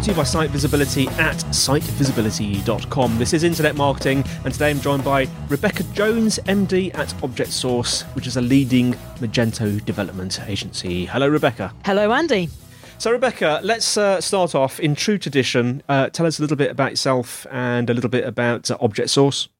Brought 0.00 0.06
to 0.06 0.10
you 0.12 0.16
by 0.16 0.24
Site 0.24 0.48
Visibility 0.48 1.08
at 1.08 1.36
sitevisibility.com. 1.50 3.18
This 3.18 3.34
is 3.34 3.44
Internet 3.44 3.76
Marketing, 3.76 4.24
and 4.46 4.54
today 4.54 4.70
I'm 4.70 4.80
joined 4.80 5.04
by 5.04 5.28
Rebecca 5.50 5.82
Jones, 5.92 6.38
MD 6.46 6.94
at 6.94 7.22
Object 7.22 7.50
Source, 7.50 8.00
which 8.14 8.26
is 8.26 8.38
a 8.38 8.40
leading 8.40 8.94
Magento 9.18 9.84
development 9.84 10.40
agency. 10.46 11.04
Hello, 11.04 11.28
Rebecca. 11.28 11.74
Hello, 11.84 12.12
Andy. 12.12 12.48
So, 12.96 13.10
Rebecca, 13.10 13.60
let's 13.62 13.98
uh, 13.98 14.22
start 14.22 14.54
off 14.54 14.80
in 14.80 14.94
true 14.94 15.18
tradition. 15.18 15.82
Uh, 15.86 16.08
tell 16.08 16.24
us 16.24 16.38
a 16.38 16.42
little 16.42 16.56
bit 16.56 16.70
about 16.70 16.92
yourself 16.92 17.46
and 17.50 17.90
a 17.90 17.92
little 17.92 18.08
bit 18.08 18.24
about 18.24 18.70
uh, 18.70 18.78
Object 18.80 19.10
Source. 19.10 19.50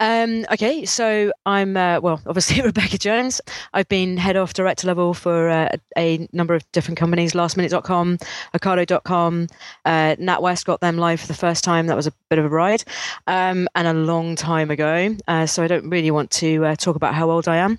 Um, 0.00 0.46
okay, 0.50 0.86
so 0.86 1.30
I'm, 1.46 1.76
uh, 1.76 2.00
well, 2.00 2.20
obviously 2.26 2.62
Rebecca 2.62 2.98
Jones. 2.98 3.40
I've 3.72 3.88
been 3.88 4.16
head 4.16 4.36
of 4.36 4.52
director 4.54 4.86
level 4.86 5.14
for 5.14 5.48
uh, 5.48 5.68
a 5.96 6.26
number 6.32 6.54
of 6.54 6.70
different 6.72 6.98
companies 6.98 7.34
lastminute.com, 7.34 8.18
Ocado.com, 8.54 9.46
uh, 9.84 10.16
NatWest 10.16 10.64
got 10.64 10.80
them 10.80 10.96
live 10.96 11.20
for 11.20 11.28
the 11.28 11.34
first 11.34 11.62
time. 11.62 11.86
That 11.86 11.96
was 11.96 12.06
a 12.06 12.12
bit 12.30 12.38
of 12.38 12.46
a 12.46 12.48
ride 12.48 12.82
um, 13.26 13.68
and 13.74 13.86
a 13.86 13.94
long 13.94 14.34
time 14.36 14.70
ago. 14.70 15.14
Uh, 15.28 15.46
so 15.46 15.62
I 15.62 15.68
don't 15.68 15.88
really 15.90 16.10
want 16.10 16.30
to 16.32 16.64
uh, 16.64 16.76
talk 16.76 16.96
about 16.96 17.14
how 17.14 17.30
old 17.30 17.46
I 17.46 17.56
am. 17.58 17.78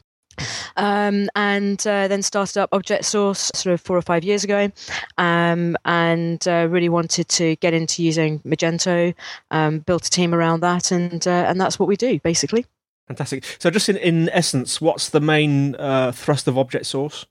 Um, 0.78 1.30
and 1.36 1.80
uh, 1.88 2.08
then 2.08 2.22
started 2.22 2.60
up 2.60 2.70
Object 2.72 3.06
Source 3.06 3.52
sort 3.54 3.74
of 3.74 3.82
four 3.82 3.98
or 3.98 4.02
five 4.02 4.24
years 4.24 4.44
ago, 4.44 4.72
um, 5.18 5.76
and 5.86 6.46
uh, 6.48 6.68
really 6.70 6.90
wanted 6.90 7.28
to 7.30 7.56
get 7.58 7.74
into 7.74 8.04
using 8.04 8.40
Magento. 8.40 9.14
Um, 9.52 9.80
built 9.80 10.08
a 10.08 10.10
team 10.10 10.34
around 10.34 10.62
that, 10.62 10.92
and 10.92 11.26
uh, 11.28 11.46
and 11.48 11.60
that's 11.60 11.78
what 11.80 11.88
we 11.88 11.96
do 11.96 12.20
basically. 12.20 12.66
Fantastic. 13.08 13.44
So, 13.60 13.70
just 13.70 13.90
in, 13.90 13.98
in 13.98 14.30
essence, 14.30 14.80
what's 14.80 15.10
the 15.10 15.20
main 15.20 15.76
uh, 15.76 16.14
thrust 16.14 16.48
of 16.48 16.58
Object 16.58 16.86
Source? 16.86 17.26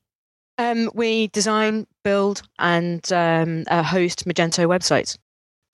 Um, 0.58 0.90
we 0.92 1.28
design, 1.28 1.86
build, 2.04 2.42
and 2.58 3.10
um, 3.12 3.64
uh, 3.68 3.82
host 3.82 4.26
Magento 4.26 4.68
websites. 4.68 5.16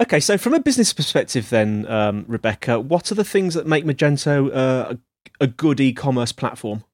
Okay, 0.00 0.20
so 0.20 0.38
from 0.38 0.54
a 0.54 0.60
business 0.60 0.92
perspective, 0.92 1.50
then, 1.50 1.86
um, 1.88 2.24
Rebecca, 2.28 2.78
what 2.78 3.10
are 3.10 3.16
the 3.16 3.24
things 3.24 3.54
that 3.54 3.66
make 3.66 3.84
Magento 3.84 4.54
uh, 4.54 4.94
a, 4.94 5.44
a 5.44 5.46
good 5.48 5.80
e-commerce 5.80 6.30
platform? 6.30 6.84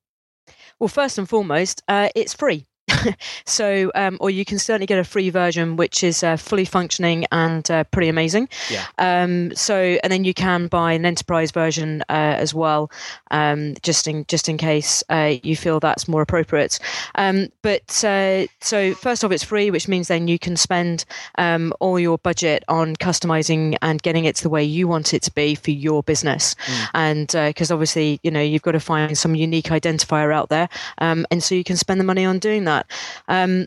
Well, 0.82 0.88
first 0.88 1.16
and 1.16 1.28
foremost, 1.28 1.80
uh, 1.86 2.08
it's 2.16 2.34
free. 2.34 2.66
so, 3.46 3.90
um, 3.94 4.16
or 4.20 4.30
you 4.30 4.44
can 4.44 4.58
certainly 4.58 4.86
get 4.86 4.98
a 4.98 5.04
free 5.04 5.30
version, 5.30 5.76
which 5.76 6.02
is 6.02 6.22
uh, 6.22 6.36
fully 6.36 6.64
functioning 6.64 7.26
and 7.32 7.70
uh, 7.70 7.84
pretty 7.84 8.08
amazing. 8.08 8.48
Yeah. 8.70 8.86
Um, 8.98 9.54
so, 9.54 9.98
and 10.02 10.12
then 10.12 10.24
you 10.24 10.34
can 10.34 10.66
buy 10.66 10.92
an 10.92 11.04
enterprise 11.04 11.50
version 11.50 12.02
uh, 12.08 12.36
as 12.38 12.54
well, 12.54 12.90
um, 13.30 13.74
just 13.82 14.06
in 14.06 14.24
just 14.28 14.48
in 14.48 14.56
case 14.56 15.02
uh, 15.08 15.34
you 15.42 15.56
feel 15.56 15.80
that's 15.80 16.08
more 16.08 16.22
appropriate. 16.22 16.78
Um, 17.14 17.48
but 17.62 18.04
uh, 18.04 18.46
so, 18.60 18.94
first 18.94 19.24
off, 19.24 19.32
it's 19.32 19.44
free, 19.44 19.70
which 19.70 19.88
means 19.88 20.08
then 20.08 20.28
you 20.28 20.38
can 20.38 20.56
spend 20.56 21.04
um, 21.38 21.72
all 21.80 21.98
your 21.98 22.18
budget 22.18 22.64
on 22.68 22.96
customizing 22.96 23.76
and 23.82 24.02
getting 24.02 24.24
it 24.24 24.36
to 24.36 24.42
the 24.42 24.50
way 24.50 24.62
you 24.64 24.88
want 24.88 25.14
it 25.14 25.22
to 25.22 25.32
be 25.32 25.54
for 25.54 25.70
your 25.70 26.02
business. 26.02 26.54
Mm. 26.66 26.88
And 26.94 27.26
because 27.48 27.70
obviously, 27.70 28.20
you 28.22 28.30
know, 28.30 28.40
you've 28.40 28.62
got 28.62 28.72
to 28.72 28.80
find 28.80 29.16
some 29.16 29.34
unique 29.34 29.66
identifier 29.66 30.32
out 30.32 30.48
there, 30.48 30.68
um, 30.98 31.26
and 31.30 31.42
so 31.42 31.54
you 31.54 31.64
can 31.64 31.76
spend 31.76 32.00
the 32.00 32.04
money 32.04 32.24
on 32.24 32.38
doing 32.38 32.64
that. 32.64 32.86
Um, 33.28 33.66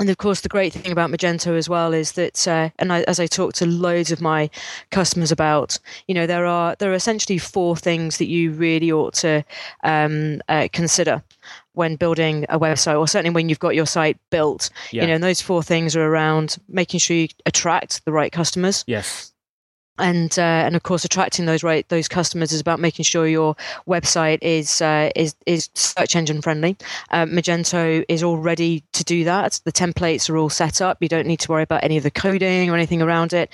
and 0.00 0.10
of 0.10 0.18
course, 0.18 0.40
the 0.40 0.48
great 0.48 0.72
thing 0.72 0.90
about 0.90 1.10
Magento 1.10 1.56
as 1.56 1.68
well 1.68 1.94
is 1.94 2.12
that, 2.12 2.48
uh, 2.48 2.70
and 2.80 2.92
I, 2.92 3.02
as 3.02 3.20
I 3.20 3.26
talk 3.26 3.52
to 3.54 3.66
loads 3.66 4.10
of 4.10 4.20
my 4.20 4.50
customers 4.90 5.30
about, 5.30 5.78
you 6.08 6.14
know, 6.14 6.26
there 6.26 6.46
are 6.46 6.74
there 6.80 6.90
are 6.90 6.94
essentially 6.94 7.38
four 7.38 7.76
things 7.76 8.18
that 8.18 8.26
you 8.26 8.50
really 8.50 8.90
ought 8.90 9.14
to 9.14 9.44
um, 9.84 10.40
uh, 10.48 10.66
consider 10.72 11.22
when 11.74 11.94
building 11.94 12.44
a 12.48 12.58
website, 12.58 12.98
or 12.98 13.06
certainly 13.06 13.34
when 13.34 13.48
you've 13.48 13.60
got 13.60 13.76
your 13.76 13.86
site 13.86 14.18
built. 14.30 14.68
Yeah. 14.90 15.02
You 15.02 15.08
know, 15.08 15.14
and 15.14 15.24
those 15.24 15.40
four 15.40 15.62
things 15.62 15.94
are 15.94 16.04
around 16.04 16.58
making 16.68 16.98
sure 16.98 17.16
you 17.16 17.28
attract 17.46 18.04
the 18.04 18.12
right 18.12 18.32
customers 18.32 18.84
Yes. 18.86 19.32
And 19.98 20.38
uh, 20.38 20.42
and 20.42 20.74
of 20.74 20.82
course 20.82 21.04
attracting 21.04 21.46
those 21.46 21.62
right 21.62 21.88
those 21.88 22.08
customers 22.08 22.52
is 22.52 22.60
about 22.60 22.80
making 22.80 23.04
sure 23.04 23.26
your 23.26 23.54
website 23.86 24.38
is 24.42 24.80
uh, 24.80 25.10
is 25.14 25.34
is 25.46 25.70
search 25.74 26.16
engine 26.16 26.40
friendly. 26.40 26.76
Uh, 27.10 27.26
Magento 27.26 28.04
is 28.08 28.22
all 28.22 28.38
ready 28.38 28.82
to 28.92 29.04
do 29.04 29.24
that. 29.24 29.60
The 29.64 29.72
templates 29.72 30.28
are 30.28 30.36
all 30.36 30.50
set 30.50 30.80
up. 30.80 30.98
You 31.00 31.08
don't 31.08 31.26
need 31.26 31.40
to 31.40 31.50
worry 31.50 31.62
about 31.62 31.84
any 31.84 31.96
of 31.96 32.02
the 32.02 32.10
coding 32.10 32.70
or 32.70 32.74
anything 32.74 33.02
around 33.02 33.32
it. 33.32 33.50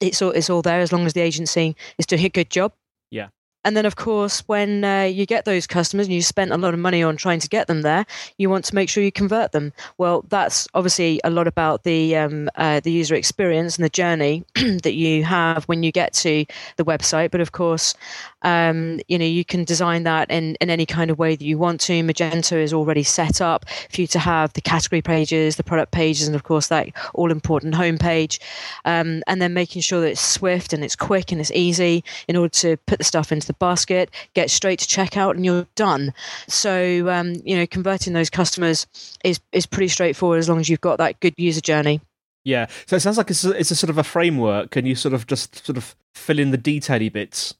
It's 0.00 0.20
all 0.20 0.30
it's 0.30 0.50
all 0.50 0.62
there 0.62 0.80
as 0.80 0.92
long 0.92 1.06
as 1.06 1.12
the 1.12 1.20
agency 1.20 1.76
is 1.98 2.06
doing 2.06 2.24
a 2.24 2.30
good 2.30 2.50
job. 2.50 2.72
Yeah. 3.10 3.28
And 3.66 3.76
then, 3.76 3.84
of 3.84 3.96
course, 3.96 4.44
when 4.46 4.84
uh, 4.84 5.02
you 5.02 5.26
get 5.26 5.44
those 5.44 5.66
customers 5.66 6.06
and 6.06 6.14
you 6.14 6.22
spent 6.22 6.52
a 6.52 6.56
lot 6.56 6.72
of 6.72 6.78
money 6.78 7.02
on 7.02 7.16
trying 7.16 7.40
to 7.40 7.48
get 7.48 7.66
them 7.66 7.82
there, 7.82 8.06
you 8.38 8.48
want 8.48 8.64
to 8.66 8.74
make 8.76 8.88
sure 8.88 9.02
you 9.02 9.10
convert 9.10 9.50
them. 9.50 9.72
Well, 9.98 10.24
that's 10.28 10.68
obviously 10.72 11.20
a 11.24 11.30
lot 11.30 11.48
about 11.48 11.82
the 11.82 12.16
um, 12.16 12.48
uh, 12.54 12.78
the 12.78 12.92
user 12.92 13.16
experience 13.16 13.76
and 13.76 13.84
the 13.84 13.88
journey 13.88 14.44
that 14.54 14.94
you 14.94 15.24
have 15.24 15.64
when 15.64 15.82
you 15.82 15.90
get 15.90 16.12
to 16.12 16.46
the 16.76 16.84
website. 16.84 17.32
But 17.32 17.40
of 17.40 17.50
course, 17.50 17.94
um, 18.42 19.00
you 19.08 19.18
know 19.18 19.24
you 19.24 19.44
can 19.44 19.64
design 19.64 20.04
that 20.04 20.30
in, 20.30 20.54
in 20.60 20.70
any 20.70 20.86
kind 20.86 21.10
of 21.10 21.18
way 21.18 21.34
that 21.34 21.44
you 21.44 21.58
want 21.58 21.80
to. 21.82 22.04
Magento 22.04 22.56
is 22.56 22.72
already 22.72 23.02
set 23.02 23.40
up 23.40 23.68
for 23.90 24.00
you 24.00 24.06
to 24.06 24.20
have 24.20 24.52
the 24.52 24.60
category 24.60 25.02
pages, 25.02 25.56
the 25.56 25.64
product 25.64 25.90
pages, 25.90 26.28
and 26.28 26.36
of 26.36 26.44
course 26.44 26.68
that 26.68 26.90
all 27.14 27.32
important 27.32 27.74
homepage. 27.74 28.38
Um, 28.84 29.24
and 29.26 29.42
then 29.42 29.54
making 29.54 29.82
sure 29.82 30.00
that 30.02 30.10
it's 30.10 30.20
swift 30.20 30.72
and 30.72 30.84
it's 30.84 30.94
quick 30.94 31.32
and 31.32 31.40
it's 31.40 31.50
easy 31.50 32.04
in 32.28 32.36
order 32.36 32.50
to 32.50 32.76
put 32.86 32.98
the 32.98 33.04
stuff 33.04 33.32
into 33.32 33.48
the 33.48 33.55
basket, 33.58 34.10
get 34.34 34.50
straight 34.50 34.78
to 34.80 34.86
checkout, 34.86 35.32
and 35.32 35.44
you're 35.44 35.66
done. 35.74 36.12
So 36.48 37.08
um, 37.08 37.34
you 37.44 37.56
know, 37.56 37.66
converting 37.66 38.12
those 38.12 38.30
customers 38.30 38.86
is 39.24 39.40
is 39.52 39.66
pretty 39.66 39.88
straightforward 39.88 40.38
as 40.38 40.48
long 40.48 40.60
as 40.60 40.68
you've 40.68 40.80
got 40.80 40.98
that 40.98 41.20
good 41.20 41.34
user 41.36 41.60
journey. 41.60 42.00
Yeah. 42.44 42.66
So 42.86 42.96
it 42.96 43.00
sounds 43.00 43.18
like 43.18 43.30
it's 43.30 43.44
a, 43.44 43.50
it's 43.58 43.72
a 43.72 43.76
sort 43.76 43.90
of 43.90 43.98
a 43.98 44.04
framework, 44.04 44.76
and 44.76 44.86
you 44.86 44.94
sort 44.94 45.14
of 45.14 45.26
just 45.26 45.64
sort 45.66 45.76
of 45.76 45.96
fill 46.14 46.38
in 46.38 46.52
the 46.52 46.58
detaily 46.58 47.12
bits. 47.12 47.54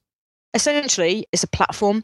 Essentially, 0.57 1.27
it's 1.33 1.45
a 1.45 1.47
platform, 1.47 2.03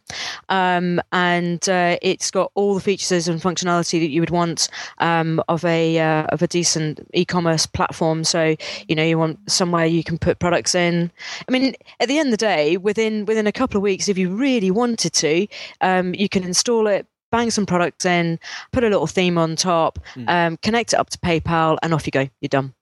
um, 0.50 1.00
and 1.10 1.66
uh, 1.70 1.96
it's 2.02 2.30
got 2.30 2.52
all 2.54 2.74
the 2.74 2.82
features 2.82 3.26
and 3.26 3.40
functionality 3.40 3.98
that 3.98 4.10
you 4.10 4.20
would 4.20 4.28
want 4.30 4.68
um, 4.98 5.42
of 5.48 5.64
a 5.64 5.98
uh, 5.98 6.24
of 6.24 6.42
a 6.42 6.46
decent 6.46 7.00
e-commerce 7.14 7.64
platform. 7.64 8.24
So, 8.24 8.54
you 8.88 8.94
know, 8.94 9.02
you 9.02 9.16
want 9.16 9.38
somewhere 9.50 9.86
you 9.86 10.04
can 10.04 10.18
put 10.18 10.38
products 10.38 10.74
in. 10.74 11.10
I 11.48 11.50
mean, 11.50 11.74
at 11.98 12.08
the 12.08 12.18
end 12.18 12.28
of 12.28 12.32
the 12.32 12.36
day, 12.36 12.76
within 12.76 13.24
within 13.24 13.46
a 13.46 13.52
couple 13.52 13.78
of 13.78 13.82
weeks, 13.82 14.06
if 14.08 14.18
you 14.18 14.28
really 14.28 14.70
wanted 14.70 15.14
to, 15.14 15.46
um, 15.80 16.14
you 16.14 16.28
can 16.28 16.44
install 16.44 16.86
it, 16.88 17.06
bang 17.30 17.50
some 17.50 17.64
products 17.64 18.04
in, 18.04 18.38
put 18.70 18.84
a 18.84 18.88
little 18.90 19.06
theme 19.06 19.38
on 19.38 19.56
top, 19.56 19.98
Mm. 20.14 20.28
um, 20.28 20.56
connect 20.58 20.92
it 20.92 20.98
up 20.98 21.08
to 21.08 21.18
PayPal, 21.18 21.78
and 21.82 21.94
off 21.94 22.06
you 22.06 22.10
go. 22.10 22.28
You're 22.42 22.50
done. 22.50 22.74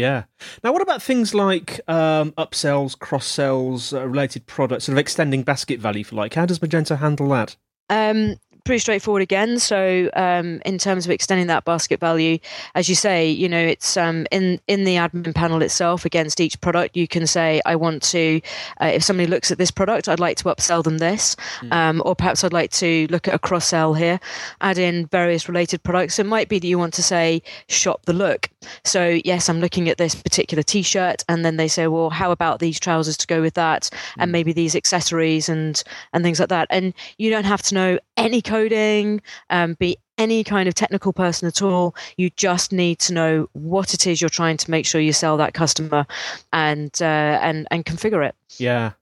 Yeah. 0.00 0.24
Now, 0.64 0.72
what 0.72 0.80
about 0.80 1.02
things 1.02 1.34
like 1.34 1.80
um, 1.86 2.32
upsells, 2.32 2.98
cross 2.98 3.26
sells, 3.26 3.92
uh, 3.92 4.06
related 4.08 4.46
products, 4.46 4.86
sort 4.86 4.94
of 4.94 4.98
extending 4.98 5.42
basket 5.42 5.78
value 5.78 6.04
for 6.04 6.16
like? 6.16 6.34
How 6.34 6.46
does 6.46 6.58
Magento 6.58 6.98
handle 6.98 7.28
that? 7.28 7.56
Um, 7.90 8.36
pretty 8.64 8.78
straightforward 8.78 9.22
again. 9.22 9.58
So 9.58 10.10
um, 10.14 10.60
in 10.64 10.78
terms 10.78 11.04
of 11.04 11.10
extending 11.10 11.48
that 11.48 11.64
basket 11.64 12.00
value, 12.00 12.38
as 12.74 12.88
you 12.88 12.94
say, 12.94 13.28
you 13.28 13.48
know, 13.48 13.58
it's 13.58 13.96
um, 13.96 14.26
in 14.30 14.60
in 14.68 14.84
the 14.84 14.96
admin 14.96 15.34
panel 15.34 15.62
itself 15.62 16.04
against 16.04 16.40
each 16.40 16.60
product. 16.60 16.96
You 16.96 17.08
can 17.08 17.26
say, 17.26 17.60
I 17.66 17.76
want 17.76 18.02
to, 18.04 18.40
uh, 18.80 18.86
if 18.86 19.02
somebody 19.02 19.28
looks 19.28 19.50
at 19.50 19.58
this 19.58 19.70
product, 19.70 20.08
I'd 20.08 20.20
like 20.20 20.36
to 20.38 20.44
upsell 20.44 20.82
them 20.82 20.98
this, 20.98 21.36
mm. 21.60 21.72
um, 21.72 22.02
or 22.04 22.14
perhaps 22.14 22.44
I'd 22.44 22.52
like 22.52 22.70
to 22.72 23.06
look 23.10 23.28
at 23.28 23.34
a 23.34 23.38
cross 23.38 23.66
sell 23.66 23.94
here, 23.94 24.20
add 24.60 24.78
in 24.78 25.06
various 25.06 25.48
related 25.48 25.82
products. 25.82 26.18
It 26.18 26.26
might 26.26 26.48
be 26.48 26.58
that 26.58 26.66
you 26.66 26.78
want 26.78 26.94
to 26.94 27.02
say, 27.02 27.42
shop 27.68 28.06
the 28.06 28.12
look. 28.12 28.48
So 28.84 29.20
yes, 29.24 29.48
I'm 29.48 29.60
looking 29.60 29.88
at 29.88 29.98
this 29.98 30.14
particular 30.14 30.62
T-shirt, 30.62 31.24
and 31.28 31.44
then 31.44 31.56
they 31.56 31.68
say, 31.68 31.86
well, 31.86 32.10
how 32.10 32.30
about 32.30 32.58
these 32.58 32.78
trousers 32.78 33.16
to 33.18 33.26
go 33.26 33.40
with 33.40 33.54
that, 33.54 33.84
mm. 33.84 33.98
and 34.18 34.32
maybe 34.32 34.52
these 34.52 34.76
accessories 34.76 35.48
and 35.48 35.82
and 36.12 36.24
things 36.24 36.40
like 36.40 36.48
that. 36.50 36.66
And 36.70 36.94
you 37.18 37.30
don't 37.30 37.44
have 37.44 37.62
to 37.62 37.74
know 37.74 37.98
any 38.16 38.42
coding, 38.42 39.20
um, 39.50 39.74
be 39.74 39.96
any 40.18 40.44
kind 40.44 40.68
of 40.68 40.74
technical 40.74 41.12
person 41.12 41.48
at 41.48 41.62
all. 41.62 41.94
You 42.16 42.30
just 42.36 42.72
need 42.72 42.98
to 43.00 43.14
know 43.14 43.48
what 43.52 43.94
it 43.94 44.06
is 44.06 44.20
you're 44.20 44.28
trying 44.28 44.58
to 44.58 44.70
make 44.70 44.84
sure 44.84 45.00
you 45.00 45.12
sell 45.12 45.36
that 45.38 45.54
customer, 45.54 46.06
and 46.52 46.96
uh, 47.00 47.38
and 47.42 47.66
and 47.70 47.84
configure 47.84 48.26
it. 48.26 48.34
Yeah. 48.58 48.92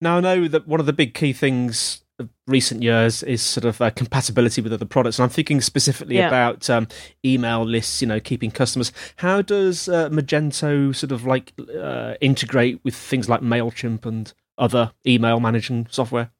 Now 0.00 0.18
I 0.18 0.20
know 0.20 0.48
that 0.48 0.68
one 0.68 0.80
of 0.80 0.86
the 0.86 0.92
big 0.92 1.14
key 1.14 1.32
things 1.32 2.02
recent 2.46 2.82
years 2.82 3.22
is 3.22 3.42
sort 3.42 3.64
of 3.64 3.80
uh, 3.80 3.90
compatibility 3.90 4.60
with 4.60 4.72
other 4.72 4.84
products, 4.84 5.18
and 5.18 5.24
I'm 5.24 5.30
thinking 5.30 5.60
specifically 5.60 6.16
yeah. 6.16 6.28
about 6.28 6.68
um, 6.70 6.88
email 7.24 7.64
lists. 7.64 8.00
You 8.00 8.08
know, 8.08 8.20
keeping 8.20 8.50
customers. 8.50 8.92
How 9.16 9.42
does 9.42 9.88
uh, 9.88 10.08
Magento 10.10 10.94
sort 10.94 11.12
of 11.12 11.24
like 11.24 11.52
uh, 11.78 12.14
integrate 12.20 12.80
with 12.84 12.94
things 12.94 13.28
like 13.28 13.40
Mailchimp 13.40 14.06
and 14.06 14.32
other 14.58 14.92
email 15.06 15.40
managing 15.40 15.86
software? 15.90 16.30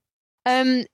Um, 0.44 0.84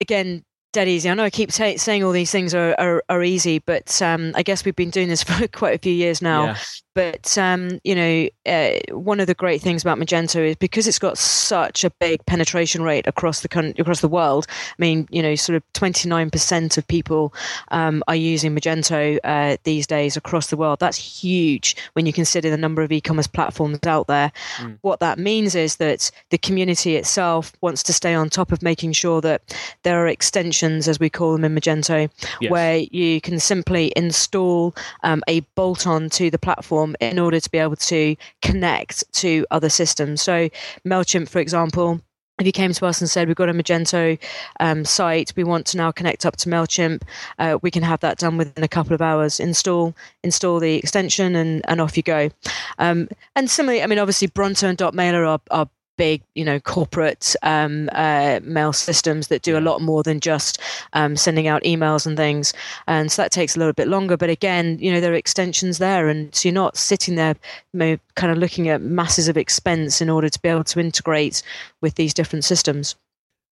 again, 0.00 0.44
dead 0.72 0.88
easy. 0.88 1.08
I 1.08 1.14
know 1.14 1.24
I 1.24 1.30
keep 1.30 1.52
t- 1.52 1.76
saying 1.76 2.02
all 2.02 2.12
these 2.12 2.30
things 2.30 2.54
are, 2.54 2.74
are, 2.78 3.02
are 3.08 3.22
easy, 3.22 3.58
but 3.58 4.00
um, 4.02 4.32
I 4.34 4.42
guess 4.42 4.64
we've 4.64 4.76
been 4.76 4.90
doing 4.90 5.08
this 5.08 5.22
for 5.22 5.46
quite 5.48 5.74
a 5.74 5.78
few 5.78 5.92
years 5.92 6.22
now. 6.22 6.46
Yeah. 6.46 6.56
But 6.94 7.38
um, 7.38 7.80
you 7.84 7.94
know, 7.94 8.28
uh, 8.44 8.78
one 8.94 9.20
of 9.20 9.26
the 9.26 9.34
great 9.34 9.62
things 9.62 9.82
about 9.82 9.98
Magento 9.98 10.46
is 10.46 10.56
because 10.56 10.86
it's 10.86 10.98
got 10.98 11.16
such 11.16 11.84
a 11.84 11.90
big 11.90 12.24
penetration 12.26 12.82
rate 12.82 13.06
across 13.06 13.40
the 13.40 13.48
con- 13.48 13.74
across 13.78 14.00
the 14.00 14.08
world. 14.08 14.46
I 14.50 14.74
mean, 14.78 15.08
you 15.10 15.22
know, 15.22 15.34
sort 15.34 15.56
of 15.56 15.62
twenty 15.72 16.08
nine 16.08 16.30
percent 16.30 16.76
of 16.76 16.86
people 16.86 17.32
um, 17.68 18.04
are 18.08 18.16
using 18.16 18.54
Magento 18.54 19.18
uh, 19.24 19.56
these 19.64 19.86
days 19.86 20.18
across 20.18 20.48
the 20.48 20.56
world. 20.56 20.80
That's 20.80 20.98
huge 20.98 21.76
when 21.94 22.04
you 22.04 22.12
consider 22.12 22.50
the 22.50 22.58
number 22.58 22.82
of 22.82 22.92
e-commerce 22.92 23.26
platforms 23.26 23.78
out 23.86 24.06
there. 24.06 24.30
Mm. 24.58 24.78
What 24.82 25.00
that 25.00 25.18
means 25.18 25.54
is 25.54 25.76
that 25.76 26.10
the 26.28 26.38
community 26.38 26.96
itself 26.96 27.54
wants 27.62 27.82
to 27.84 27.94
stay 27.94 28.12
on 28.12 28.28
top 28.28 28.52
of 28.52 28.62
making 28.62 28.92
sure 28.92 29.22
that 29.22 29.56
there 29.82 30.04
are 30.04 30.08
extensions, 30.08 30.61
as 30.62 31.00
we 31.00 31.10
call 31.10 31.32
them 31.32 31.44
in 31.44 31.54
Magento, 31.54 32.10
yes. 32.40 32.50
where 32.50 32.76
you 32.78 33.20
can 33.20 33.38
simply 33.38 33.92
install 33.96 34.74
um, 35.02 35.22
a 35.28 35.40
bolt-on 35.54 36.10
to 36.10 36.30
the 36.30 36.38
platform 36.38 36.94
in 37.00 37.18
order 37.18 37.40
to 37.40 37.50
be 37.50 37.58
able 37.58 37.76
to 37.76 38.16
connect 38.40 39.10
to 39.14 39.46
other 39.50 39.68
systems. 39.68 40.22
So, 40.22 40.48
MailChimp, 40.86 41.28
for 41.28 41.40
example, 41.40 42.00
if 42.38 42.46
you 42.46 42.52
came 42.52 42.72
to 42.72 42.86
us 42.86 43.00
and 43.00 43.08
said 43.08 43.28
we've 43.28 43.36
got 43.36 43.48
a 43.48 43.54
Magento 43.54 44.18
um, 44.60 44.84
site, 44.84 45.32
we 45.36 45.44
want 45.44 45.66
to 45.66 45.76
now 45.76 45.92
connect 45.92 46.24
up 46.26 46.36
to 46.38 46.48
Mailchimp, 46.48 47.02
uh, 47.38 47.58
we 47.62 47.70
can 47.70 47.82
have 47.82 48.00
that 48.00 48.18
done 48.18 48.36
within 48.36 48.64
a 48.64 48.68
couple 48.68 48.94
of 48.94 49.02
hours. 49.02 49.38
Install 49.38 49.94
install 50.22 50.58
the 50.58 50.76
extension 50.76 51.36
and, 51.36 51.62
and 51.68 51.80
off 51.80 51.96
you 51.96 52.02
go. 52.02 52.30
Um, 52.78 53.08
and 53.36 53.50
similarly, 53.50 53.82
I 53.82 53.86
mean, 53.86 53.98
obviously 53.98 54.28
Bronto 54.28 54.66
and 54.66 54.78
Dotmailer 54.78 55.26
are, 55.28 55.40
are 55.50 55.68
big, 55.96 56.22
you 56.34 56.44
know, 56.44 56.58
corporate 56.60 57.34
um, 57.42 57.88
uh, 57.92 58.40
mail 58.42 58.72
systems 58.72 59.28
that 59.28 59.42
do 59.42 59.56
a 59.56 59.60
lot 59.60 59.80
more 59.80 60.02
than 60.02 60.20
just 60.20 60.60
um, 60.92 61.16
sending 61.16 61.46
out 61.46 61.62
emails 61.64 62.06
and 62.06 62.16
things. 62.16 62.52
And 62.86 63.10
so 63.10 63.22
that 63.22 63.32
takes 63.32 63.56
a 63.56 63.58
little 63.58 63.72
bit 63.72 63.88
longer. 63.88 64.16
But 64.16 64.30
again, 64.30 64.78
you 64.80 64.92
know, 64.92 65.00
there 65.00 65.12
are 65.12 65.16
extensions 65.16 65.78
there, 65.78 66.08
and 66.08 66.34
so 66.34 66.48
you're 66.48 66.54
not 66.54 66.76
sitting 66.76 67.16
there, 67.16 67.36
you 67.72 67.78
know, 67.78 67.96
kind 68.14 68.32
of 68.32 68.38
looking 68.38 68.68
at 68.68 68.82
masses 68.82 69.28
of 69.28 69.36
expense 69.36 70.00
in 70.00 70.08
order 70.10 70.28
to 70.28 70.40
be 70.40 70.48
able 70.48 70.64
to 70.64 70.80
integrate 70.80 71.42
with 71.80 71.94
these 71.96 72.14
different 72.14 72.44
systems. 72.44 72.96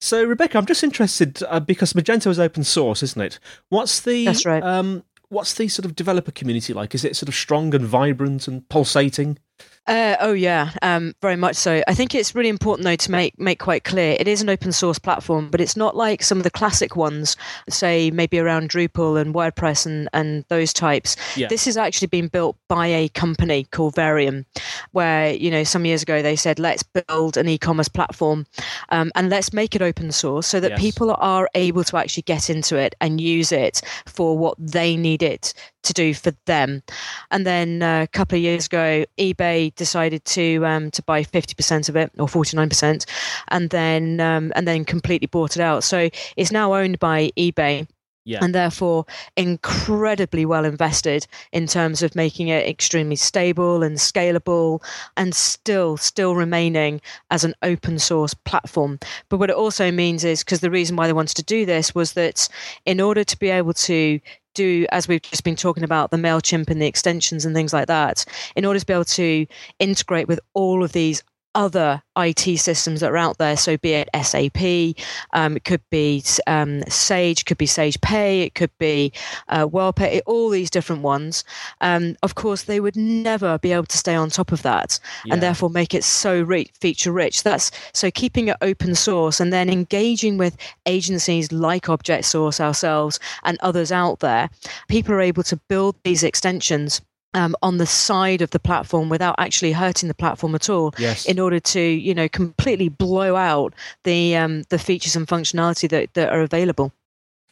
So, 0.01 0.25
Rebecca, 0.25 0.57
I'm 0.57 0.67
just 0.67 0.83
interested 0.83 1.43
uh, 1.49 1.61
because 1.61 1.93
Magento 1.93 2.29
is 2.29 2.39
open 2.39 2.65
source, 2.65 3.03
isn't 3.03 3.21
it? 3.21 3.39
What's 3.69 4.01
the 4.01 4.25
That's 4.25 4.47
right. 4.47 4.63
Um, 4.63 5.05
what's 5.29 5.55
the 5.55 5.69
sort 5.69 5.85
of 5.85 5.95
developer 5.95 6.31
community 6.31 6.73
like? 6.73 6.95
Is 6.95 7.05
it 7.05 7.17
sort 7.17 7.29
of 7.29 7.35
strong 7.35 7.75
and 7.75 7.85
vibrant 7.85 8.49
and 8.49 8.69
pulsating? 8.69 9.39
Uh, 9.87 10.17
oh 10.21 10.33
yeah, 10.33 10.71
um, 10.83 11.15
very 11.21 11.35
much 11.35 11.57
so. 11.57 11.83
I 11.89 11.95
think 11.95 12.15
it's 12.15 12.33
really 12.33 12.49
important 12.49 12.85
though 12.85 12.95
to 12.95 13.11
make 13.11 13.37
make 13.41 13.59
quite 13.59 13.83
clear 13.83 14.17
it 14.21 14.29
is 14.29 14.41
an 14.41 14.49
open 14.49 14.71
source 14.71 15.01
platform, 15.01 15.49
but 15.51 15.61
it's 15.61 15.77
not 15.77 15.97
like 15.97 16.23
some 16.23 16.39
of 16.39 16.45
the 16.45 16.51
classic 16.51 16.95
ones, 16.95 17.37
say 17.69 18.11
maybe 18.12 18.39
around 18.39 18.71
Drupal 18.71 19.21
and 19.21 19.35
WordPress 19.35 19.87
and 19.87 20.09
and 20.12 20.45
those 20.49 20.73
types. 20.73 21.17
Yeah. 21.37 21.49
This 21.49 21.67
is 21.67 21.77
actually 21.77 22.07
being 22.07 22.29
built 22.29 22.57
by 22.69 22.87
a 22.87 23.09
company 23.09 23.67
called 23.73 23.97
Varien, 23.97 24.45
where 24.93 25.33
you 25.33 25.51
know 25.51 25.65
some 25.65 25.85
years 25.85 26.03
ago 26.03 26.23
they 26.23 26.37
said 26.37 26.61
let's 26.61 26.85
build 26.85 27.37
an 27.37 27.49
e-commerce 27.49 27.89
platform 27.89 28.47
um, 28.91 29.11
and 29.17 29.29
let's 29.29 29.53
make 29.53 29.75
it 29.75 29.83
open 29.83 30.13
source 30.13 30.47
so 30.47 30.61
that 30.61 30.73
yes. 30.73 30.81
people 30.81 31.17
are 31.19 31.49
able 31.56 31.83
to 31.83 31.97
actually 31.97 32.23
get 32.23 32.49
into 32.49 32.77
it 32.77 32.95
and 33.01 33.21
use 33.21 33.51
it 33.51 33.83
for 34.06 34.39
what 34.39 34.55
they 34.59 34.97
need 34.97 35.23
it 35.23 35.53
to 35.83 35.93
do 35.93 36.15
for 36.15 36.33
them. 36.47 36.83
And 37.31 37.47
then 37.47 37.83
uh, 37.83 38.03
a 38.03 38.06
couple 38.06 38.37
of 38.37 38.43
years 38.43 38.67
ago, 38.67 39.05
eBay 39.19 39.50
decided 39.76 40.25
to 40.37 40.64
um, 40.64 40.91
to 40.93 41.02
buy 41.02 41.23
fifty 41.23 41.55
percent 41.55 41.88
of 41.88 41.97
it 41.97 42.11
or 42.19 42.29
forty 42.29 42.56
nine 42.56 42.69
percent, 42.69 43.06
and 43.49 43.70
then 43.70 44.20
um, 44.20 44.52
and 44.56 44.67
then 44.67 44.85
completely 44.85 45.26
bought 45.26 45.56
it 45.56 45.62
out. 45.62 45.85
So 45.85 46.08
it's 46.37 46.52
now 46.52 46.75
owned 46.75 46.99
by 46.99 47.31
eBay. 47.37 47.87
Yeah. 48.26 48.44
and 48.44 48.55
therefore 48.55 49.06
incredibly 49.35 50.44
well 50.44 50.67
invested 50.67 51.26
in 51.52 51.67
terms 51.67 52.02
of 52.02 52.14
making 52.14 52.49
it 52.49 52.69
extremely 52.69 53.17
stable 53.17 53.82
and 53.82 53.97
scalable 53.97 54.85
and 55.17 55.35
still 55.35 55.96
still 55.96 56.35
remaining 56.37 57.00
as 57.31 57.44
an 57.44 57.55
open 57.62 57.99
source 57.99 58.35
platform 58.35 58.99
but 59.31 59.38
what 59.38 59.49
it 59.49 59.56
also 59.56 59.91
means 59.91 60.23
is 60.23 60.44
because 60.44 60.61
the 60.61 60.70
reason 60.70 60.96
why 60.96 61.06
they 61.06 61.14
wanted 61.14 61.37
to 61.37 61.43
do 61.43 61.64
this 61.64 61.94
was 61.94 62.12
that 62.12 62.46
in 62.85 63.00
order 63.00 63.25
to 63.25 63.38
be 63.38 63.49
able 63.49 63.73
to 63.73 64.20
do, 64.61 64.87
as 64.91 65.09
we've 65.09 65.23
just 65.23 65.45
been 65.45 65.57
talking 65.57 65.85
about, 65.85 66.11
the 66.11 66.17
MailChimp 66.17 66.69
and 66.71 66.81
the 66.81 66.87
extensions 66.87 67.45
and 67.45 67.55
things 67.55 67.73
like 67.73 67.87
that, 67.87 68.25
in 68.57 68.65
order 68.65 68.79
to 68.79 68.87
be 68.87 68.93
able 68.93 69.05
to 69.05 69.47
integrate 69.79 70.29
with 70.29 70.41
all 70.55 70.85
of 70.85 70.93
these 70.93 71.23
other 71.55 72.02
IT 72.17 72.58
systems 72.58 73.00
that 73.00 73.11
are 73.11 73.17
out 73.17 73.38
there. 73.38 73.56
So, 73.56 73.76
be 73.76 73.93
it 73.93 74.08
SAP, 74.15 74.96
um, 75.32 75.56
it 75.56 75.65
could 75.65 75.82
be 75.91 76.22
um, 76.46 76.82
Sage, 76.89 77.44
could 77.44 77.58
be 77.58 77.67
Sage 77.67 78.01
Pay, 78.01 78.43
it 78.43 78.55
could 78.55 78.70
be 78.79 79.13
uh, 79.48 79.67
WorldPay, 79.67 80.20
all 80.27 80.51
these 80.51 80.70
different 80.70 81.03
ones. 81.03 81.44
Um, 81.81 82.17
of 82.22 82.34
course, 82.34 82.65
they 82.65 82.81
would 82.81 82.96
never 82.96 83.58
be 83.58 83.72
able 83.72 83.86
to 83.86 83.98
stay 83.98 84.15
on 84.15 84.31
top 84.31 84.53
of 84.53 84.63
that, 84.63 84.98
yeah. 85.25 85.34
and 85.34 85.43
therefore 85.43 85.70
make 85.70 85.94
it 85.94 86.05
so 86.05 86.43
rich, 86.43 86.70
feature 86.81 87.13
rich. 87.13 87.43
That's 87.43 87.70
so 87.93 88.10
keeping 88.10 88.48
it 88.48 88.56
open 88.60 88.94
source 88.94 89.41
and 89.41 89.53
then 89.53 89.69
engaging 89.69 90.39
with 90.39 90.56
agencies 90.86 91.53
like 91.53 91.89
Object 91.89 92.25
Source 92.25 92.60
ourselves 92.60 93.19
and 93.44 93.58
others 93.60 93.93
out 93.93 94.20
there. 94.20 94.51
People 94.89 95.15
are 95.15 95.20
able 95.20 95.43
to 95.44 95.56
build 95.69 95.96
these 96.05 96.22
extensions 96.22 97.01
um, 97.34 97.55
on 97.63 97.79
the 97.79 97.87
side 97.87 98.43
of 98.43 98.51
the 98.51 98.58
platform 98.58 99.08
without 99.08 99.34
actually 99.39 99.72
hurting 99.72 100.08
the 100.08 100.15
platform 100.15 100.55
at 100.55 100.69
all 100.69 100.94
yes. 100.99 101.27
in 101.27 101.39
order 101.39 101.60
to 101.60 101.81
you 101.81 102.15
know 102.15 102.29
completely 102.29 102.89
blow 102.89 103.37
out 103.37 103.75
the 104.05 104.37
um, 104.37 104.63
the 104.70 104.79
features 104.79 105.17
and 105.17 105.27
functionality 105.27 105.89
that, 105.89 106.13
that 106.15 106.32
are 106.32 106.41
available 106.41 106.93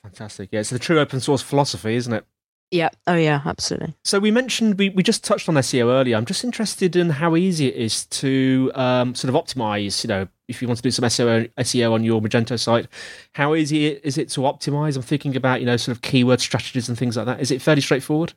fantastic 0.03 0.49
yeah 0.53 0.61
it's 0.61 0.71
the 0.71 0.79
true 0.79 0.99
open 0.99 1.21
source 1.21 1.43
philosophy 1.43 1.95
isn't 1.95 2.13
it 2.13 2.25
yeah 2.71 2.91
oh 3.07 3.15
yeah 3.15 3.41
absolutely 3.47 3.95
so 4.05 4.19
we 4.19 4.31
mentioned 4.31 4.79
we, 4.79 4.91
we 4.91 5.03
just 5.03 5.25
touched 5.25 5.49
on 5.49 5.55
seo 5.57 5.87
earlier 5.87 6.17
i'm 6.17 6.27
just 6.27 6.45
interested 6.45 6.97
in 6.97 7.11
how 7.11 7.35
easy 7.35 7.67
it 7.67 7.75
is 7.75 8.05
to 8.07 8.71
um, 8.75 9.15
sort 9.15 9.35
of 9.35 9.43
optimize 9.43 10.05
you 10.05 10.09
know 10.09 10.29
if 10.49 10.63
you 10.63 10.69
want 10.69 10.79
to 10.79 10.83
do 10.83 10.91
some 10.91 11.05
SEO, 11.05 11.51
SEO 11.59 11.93
on 11.93 12.03
your 12.03 12.23
Magento 12.23 12.59
site, 12.59 12.87
how 13.33 13.55
easy 13.55 13.87
is 13.87 14.17
it 14.17 14.31
to 14.31 14.41
optimize? 14.41 14.97
I'm 14.97 15.03
thinking 15.03 15.37
about, 15.37 15.61
you 15.61 15.67
know, 15.67 15.77
sort 15.77 15.95
of 15.95 16.01
keyword 16.01 16.41
strategies 16.41 16.89
and 16.89 16.97
things 16.97 17.19
like 17.19 17.27
that. 17.27 17.41
Is 17.41 17.51
it 17.51 17.61
fairly 17.61 17.83
straightforward? 17.83 18.33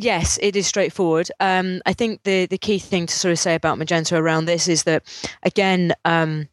Yes, 0.00 0.38
it 0.40 0.54
is 0.54 0.68
straightforward. 0.68 1.28
Um, 1.40 1.82
I 1.84 1.92
think 1.92 2.22
the 2.22 2.46
the 2.46 2.56
key 2.56 2.78
thing 2.78 3.06
to 3.06 3.12
sort 3.14 3.32
of 3.32 3.38
say 3.40 3.56
about 3.56 3.78
Magento 3.78 4.16
around 4.16 4.44
this 4.44 4.68
is 4.68 4.84
that, 4.84 5.02
again, 5.42 5.92
um, 6.04 6.48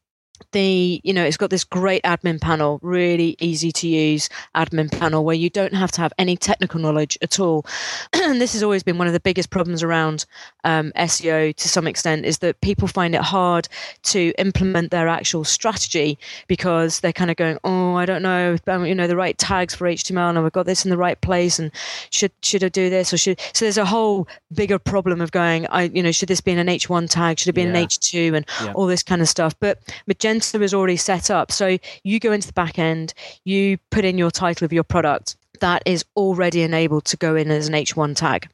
the 0.51 1.01
you 1.03 1.13
know 1.13 1.23
it's 1.23 1.37
got 1.37 1.49
this 1.49 1.63
great 1.63 2.03
admin 2.03 2.39
panel 2.39 2.79
really 2.81 3.35
easy 3.39 3.71
to 3.71 3.87
use 3.87 4.29
admin 4.55 4.91
panel 4.91 5.23
where 5.23 5.35
you 5.35 5.49
don't 5.49 5.73
have 5.73 5.91
to 5.91 6.01
have 6.01 6.13
any 6.17 6.35
technical 6.35 6.79
knowledge 6.79 7.17
at 7.21 7.39
all 7.39 7.65
and 8.13 8.41
this 8.41 8.53
has 8.53 8.63
always 8.63 8.83
been 8.83 8.97
one 8.97 9.07
of 9.07 9.13
the 9.13 9.19
biggest 9.19 9.49
problems 9.49 9.83
around 9.83 10.25
um, 10.63 10.91
seo 10.97 11.55
to 11.55 11.69
some 11.69 11.87
extent 11.87 12.25
is 12.25 12.39
that 12.39 12.59
people 12.61 12.87
find 12.87 13.15
it 13.15 13.21
hard 13.21 13.67
to 14.03 14.33
implement 14.37 14.91
their 14.91 15.07
actual 15.07 15.43
strategy 15.43 16.17
because 16.47 16.99
they're 16.99 17.13
kind 17.13 17.31
of 17.31 17.37
going 17.37 17.57
oh 17.63 17.95
i 17.95 18.05
don't 18.05 18.21
know 18.21 18.57
um, 18.67 18.85
you 18.85 18.95
know 18.95 19.07
the 19.07 19.15
right 19.15 19.37
tags 19.37 19.73
for 19.75 19.85
html 19.87 20.29
and 20.29 20.39
i've 20.39 20.51
got 20.51 20.65
this 20.65 20.85
in 20.85 20.91
the 20.91 20.97
right 20.97 21.19
place 21.21 21.59
and 21.59 21.71
should 22.09 22.31
should 22.41 22.63
i 22.63 22.69
do 22.69 22.89
this 22.89 23.13
or 23.13 23.17
should 23.17 23.39
so 23.53 23.65
there's 23.65 23.77
a 23.77 23.85
whole 23.85 24.27
bigger 24.53 24.79
problem 24.79 25.21
of 25.21 25.31
going 25.31 25.65
i 25.67 25.83
you 25.83 26.03
know 26.03 26.11
should 26.11 26.29
this 26.29 26.41
be 26.41 26.51
in 26.51 26.59
an 26.59 26.67
h1 26.67 27.09
tag 27.09 27.39
should 27.39 27.49
it 27.49 27.53
be 27.53 27.61
yeah. 27.61 27.69
an 27.69 27.75
h2 27.75 28.35
and 28.35 28.45
yeah. 28.61 28.73
all 28.73 28.85
this 28.85 29.03
kind 29.03 29.21
of 29.21 29.29
stuff 29.29 29.55
but 29.59 29.79
Magento 30.25 30.61
is 30.61 30.73
already 30.73 30.97
set 30.97 31.29
up. 31.29 31.51
So 31.51 31.77
you 32.03 32.19
go 32.19 32.31
into 32.31 32.47
the 32.47 32.53
back 32.53 32.79
end, 32.79 33.13
you 33.43 33.77
put 33.91 34.05
in 34.05 34.17
your 34.17 34.31
title 34.31 34.65
of 34.65 34.73
your 34.73 34.83
product. 34.83 35.35
That 35.61 35.83
is 35.85 36.03
already 36.17 36.63
enabled 36.63 37.05
to 37.05 37.17
go 37.17 37.35
in 37.35 37.49
as 37.49 37.69
an 37.69 37.75
H1 37.75 38.15
tag. 38.17 38.49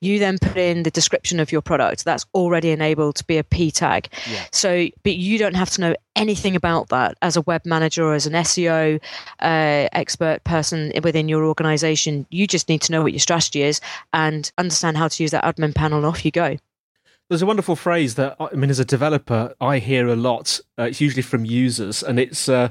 You 0.00 0.18
then 0.18 0.38
put 0.38 0.56
in 0.56 0.82
the 0.82 0.90
description 0.90 1.38
of 1.38 1.52
your 1.52 1.60
product. 1.62 2.04
That's 2.04 2.26
already 2.34 2.70
enabled 2.70 3.16
to 3.16 3.24
be 3.24 3.38
a 3.38 3.44
P 3.44 3.70
tag. 3.70 4.08
Yeah. 4.28 4.44
So, 4.50 4.88
but 5.04 5.14
you 5.14 5.38
don't 5.38 5.54
have 5.54 5.70
to 5.70 5.80
know 5.80 5.94
anything 6.16 6.56
about 6.56 6.88
that 6.88 7.16
as 7.22 7.36
a 7.36 7.42
web 7.42 7.64
manager 7.64 8.04
or 8.04 8.14
as 8.14 8.26
an 8.26 8.32
SEO 8.32 9.00
uh, 9.40 9.88
expert 9.92 10.42
person 10.42 10.92
within 11.04 11.28
your 11.28 11.44
organization. 11.44 12.26
You 12.30 12.48
just 12.48 12.68
need 12.68 12.82
to 12.82 12.92
know 12.92 13.02
what 13.02 13.12
your 13.12 13.20
strategy 13.20 13.62
is 13.62 13.80
and 14.12 14.50
understand 14.58 14.96
how 14.96 15.06
to 15.06 15.22
use 15.22 15.30
that 15.30 15.44
admin 15.44 15.74
panel, 15.74 15.98
and 15.98 16.06
off 16.06 16.24
you 16.24 16.32
go. 16.32 16.56
There's 17.30 17.42
a 17.42 17.46
wonderful 17.46 17.76
phrase 17.76 18.16
that 18.16 18.34
I 18.40 18.56
mean, 18.56 18.70
as 18.70 18.80
a 18.80 18.84
developer, 18.84 19.54
I 19.60 19.78
hear 19.78 20.08
a 20.08 20.16
lot. 20.16 20.60
Uh, 20.76 20.82
it's 20.82 21.00
usually 21.00 21.22
from 21.22 21.44
users, 21.44 22.02
and 22.02 22.18
it's 22.18 22.48
uh, 22.48 22.70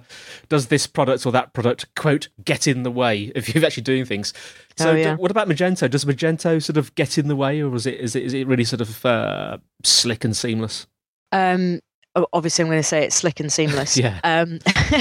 "Does 0.50 0.68
this 0.68 0.86
product 0.86 1.26
or 1.26 1.32
that 1.32 1.54
product 1.54 1.86
quote 1.96 2.28
get 2.44 2.68
in 2.68 2.84
the 2.84 2.92
way 2.92 3.32
if 3.36 3.56
you're 3.56 3.66
actually 3.66 3.84
doing 3.84 4.04
things?" 4.04 4.34
So, 4.76 4.92
oh, 4.92 4.96
yeah. 4.96 5.16
what 5.16 5.32
about 5.32 5.48
Magento? 5.48 5.90
Does 5.90 6.04
Magento 6.04 6.62
sort 6.62 6.76
of 6.76 6.94
get 6.96 7.18
in 7.18 7.30
the 7.30 7.38
way, 7.38 7.64
or 7.64 7.74
is 7.74 7.86
it 7.86 8.02
is 8.02 8.18
it 8.18 8.24
is 8.24 8.34
it 8.34 8.48
really 8.48 8.66
sort 8.66 8.82
of 8.82 9.06
uh, 9.06 9.60
slick 9.86 10.26
and 10.26 10.36
seamless? 10.36 10.88
Um, 11.32 11.80
obviously, 12.34 12.64
I'm 12.64 12.68
going 12.68 12.80
to 12.80 12.84
say 12.84 13.06
it's 13.06 13.16
slick 13.16 13.40
and 13.40 13.54
seamless. 13.54 13.98
yeah. 13.98 14.20
Um, 14.26 14.60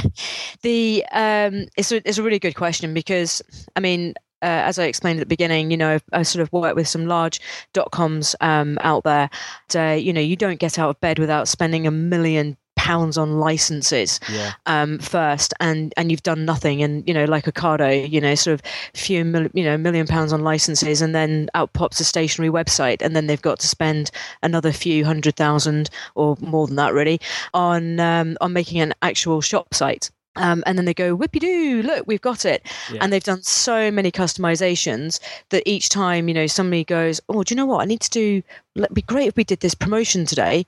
the 0.62 1.04
um, 1.10 1.66
it's 1.76 1.90
a, 1.90 2.08
it's 2.08 2.18
a 2.18 2.22
really 2.22 2.38
good 2.38 2.54
question 2.54 2.94
because 2.94 3.42
I 3.74 3.80
mean 3.80 4.14
uh, 4.42 4.62
as 4.66 4.78
I 4.78 4.85
explained 4.85 5.18
at 5.18 5.23
the 5.23 5.26
beginning, 5.26 5.71
you 5.71 5.76
know, 5.76 5.99
I 6.12 6.23
sort 6.23 6.42
of 6.42 6.52
work 6.52 6.76
with 6.76 6.88
some 6.88 7.07
large 7.07 7.40
dot 7.73 7.90
coms 7.90 8.37
um, 8.40 8.78
out 8.83 9.04
there. 9.04 9.30
uh, 9.75 9.92
you 9.92 10.12
know, 10.12 10.21
you 10.21 10.37
don't 10.37 10.61
get 10.61 10.78
out 10.78 10.90
of 10.90 11.00
bed 11.00 11.18
without 11.18 11.49
spending 11.49 11.87
a 11.87 11.90
million 11.90 12.57
pounds 12.78 13.18
on 13.18 13.38
licenses 13.38 14.21
yeah. 14.33 14.52
um, 14.66 14.99
first, 15.00 15.52
and 15.61 15.92
and 15.97 16.11
you've 16.11 16.23
done 16.23 16.45
nothing. 16.45 16.83
And 16.83 17.07
you 17.07 17.12
know, 17.12 17.25
like 17.25 17.45
Ocado, 17.45 18.09
you 18.09 18.21
know, 18.21 18.35
sort 18.35 18.54
of 18.54 18.62
few 18.95 19.25
mil, 19.25 19.49
you 19.52 19.64
know 19.64 19.76
million 19.76 20.07
pounds 20.07 20.33
on 20.33 20.42
licenses, 20.42 21.02
and 21.02 21.14
then 21.14 21.50
out 21.54 21.73
pops 21.75 22.00
a 22.00 22.04
stationary 22.04 22.50
website, 22.50 23.02
and 23.02 23.14
then 23.14 23.26
they've 23.26 23.42
got 23.42 23.59
to 23.59 23.66
spend 23.68 24.11
another 24.42 24.73
few 24.73 25.04
hundred 25.04 25.37
thousand 25.37 25.90
or 26.14 26.37
more 26.40 26.66
than 26.66 26.76
that, 26.76 26.95
really, 26.95 27.21
on 27.52 28.00
um, 28.00 28.38
on 28.40 28.52
making 28.52 28.80
an 28.80 28.95
actual 29.02 29.40
shop 29.40 29.75
site. 29.75 30.11
Um, 30.38 30.62
and 30.66 30.78
then 30.78 30.85
they 30.85 30.95
go 30.95 31.16
whippy 31.16 31.40
doo 31.40 31.83
look 31.83 32.07
we've 32.07 32.21
got 32.21 32.45
it. 32.45 32.66
Yeah. 32.92 32.99
and 33.02 33.12
they've 33.12 33.23
done 33.23 33.42
so 33.42 33.90
many 33.90 34.11
customizations 34.11 35.21
that 35.50 35.62
each 35.66 35.88
time 35.88 36.28
you 36.28 36.35
know 36.35 36.47
somebody 36.47 36.85
goes 36.85 37.21
oh 37.28 37.42
do 37.42 37.52
you 37.52 37.57
know 37.57 37.66
what? 37.66 37.83
I 37.83 37.85
need 37.85 38.00
to 38.02 38.11
do 38.11 38.42
it'd 38.76 38.95
be 38.95 39.02
great 39.02 39.28
if 39.28 39.37
we 39.37 39.45
did 39.45 39.61
this 39.61 39.75
promotion 39.75 40.25
today. 40.25 40.66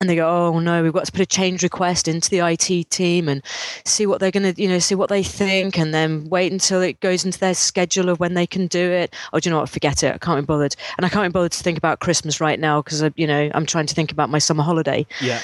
And 0.00 0.10
they 0.10 0.16
go 0.16 0.28
oh 0.28 0.58
no 0.58 0.82
we've 0.82 0.92
got 0.92 1.06
to 1.06 1.12
put 1.12 1.20
a 1.20 1.26
change 1.26 1.62
request 1.62 2.08
into 2.08 2.28
the 2.28 2.38
it 2.38 2.90
team 2.90 3.28
and 3.28 3.42
see 3.86 4.04
what 4.04 4.20
they're 4.20 4.32
going 4.32 4.52
to 4.52 4.60
you 4.60 4.68
know 4.68 4.80
see 4.80 4.94
what 4.94 5.08
they 5.08 5.22
think 5.22 5.78
and 5.78 5.94
then 5.94 6.28
wait 6.28 6.52
until 6.52 6.82
it 6.82 7.00
goes 7.00 7.24
into 7.24 7.38
their 7.38 7.54
schedule 7.54 8.08
of 8.10 8.20
when 8.20 8.34
they 8.34 8.46
can 8.46 8.66
do 8.66 8.90
it. 8.90 9.14
Oh 9.32 9.40
do 9.40 9.48
you 9.48 9.54
know 9.54 9.60
what? 9.60 9.70
Forget 9.70 10.02
it. 10.02 10.12
I 10.14 10.18
can't 10.18 10.42
be 10.42 10.46
bothered. 10.46 10.76
And 10.98 11.06
i 11.06 11.08
can't 11.08 11.32
be 11.32 11.32
bothered 11.32 11.52
to 11.52 11.62
think 11.62 11.78
about 11.78 12.00
christmas 12.00 12.40
right 12.40 12.58
now 12.58 12.82
because 12.82 13.02
you 13.16 13.26
know 13.26 13.50
i'm 13.54 13.64
trying 13.64 13.86
to 13.86 13.94
think 13.94 14.12
about 14.12 14.28
my 14.28 14.38
summer 14.38 14.62
holiday. 14.64 15.06
Yeah 15.20 15.40